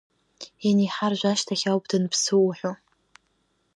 Ианиҳаржә 0.65 1.25
ашьҭахь 1.31 1.65
ауп 1.71 1.83
данԥсы 1.89 2.35
уҳәоу? 2.45 2.75